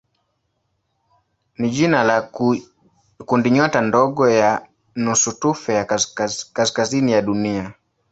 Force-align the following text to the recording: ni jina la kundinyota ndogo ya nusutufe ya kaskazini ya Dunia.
ni 1.59 1.67
jina 1.75 1.99
la 2.03 2.17
kundinyota 3.25 3.81
ndogo 3.81 4.29
ya 4.29 4.67
nusutufe 4.95 5.73
ya 5.73 5.85
kaskazini 6.53 7.11
ya 7.11 7.21
Dunia. 7.21 7.73